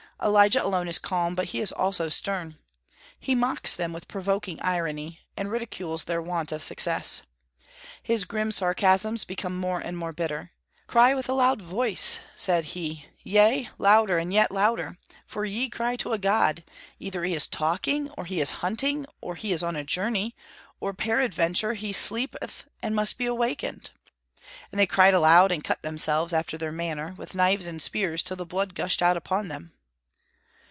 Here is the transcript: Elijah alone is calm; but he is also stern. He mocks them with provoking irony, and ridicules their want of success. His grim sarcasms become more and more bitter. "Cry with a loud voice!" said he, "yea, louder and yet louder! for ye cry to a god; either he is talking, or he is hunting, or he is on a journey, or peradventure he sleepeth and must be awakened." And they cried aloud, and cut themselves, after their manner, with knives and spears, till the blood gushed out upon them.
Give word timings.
Elijah 0.23 0.63
alone 0.63 0.87
is 0.87 0.99
calm; 0.99 1.33
but 1.33 1.47
he 1.47 1.59
is 1.61 1.71
also 1.71 2.07
stern. 2.07 2.59
He 3.19 3.33
mocks 3.33 3.75
them 3.75 3.91
with 3.91 4.07
provoking 4.07 4.61
irony, 4.61 5.19
and 5.35 5.49
ridicules 5.49 6.03
their 6.03 6.21
want 6.21 6.51
of 6.51 6.61
success. 6.61 7.23
His 8.03 8.23
grim 8.23 8.51
sarcasms 8.51 9.25
become 9.25 9.57
more 9.57 9.79
and 9.79 9.97
more 9.97 10.13
bitter. 10.13 10.51
"Cry 10.85 11.15
with 11.15 11.27
a 11.27 11.33
loud 11.33 11.59
voice!" 11.59 12.19
said 12.35 12.65
he, 12.65 13.07
"yea, 13.23 13.69
louder 13.79 14.19
and 14.19 14.31
yet 14.31 14.51
louder! 14.51 14.95
for 15.25 15.43
ye 15.43 15.69
cry 15.71 15.95
to 15.95 16.13
a 16.13 16.19
god; 16.19 16.63
either 16.99 17.23
he 17.23 17.33
is 17.33 17.47
talking, 17.47 18.07
or 18.11 18.25
he 18.25 18.39
is 18.41 18.51
hunting, 18.61 19.07
or 19.21 19.33
he 19.33 19.51
is 19.51 19.63
on 19.63 19.75
a 19.75 19.83
journey, 19.83 20.35
or 20.79 20.93
peradventure 20.93 21.73
he 21.73 21.91
sleepeth 21.91 22.67
and 22.83 22.93
must 22.95 23.17
be 23.17 23.25
awakened." 23.25 23.89
And 24.71 24.79
they 24.79 24.85
cried 24.85 25.15
aloud, 25.15 25.51
and 25.51 25.63
cut 25.63 25.81
themselves, 25.81 26.31
after 26.31 26.59
their 26.59 26.71
manner, 26.71 27.15
with 27.17 27.33
knives 27.33 27.65
and 27.65 27.81
spears, 27.81 28.21
till 28.21 28.37
the 28.37 28.45
blood 28.45 28.75
gushed 28.75 29.01
out 29.01 29.17
upon 29.17 29.47
them. 29.47 29.73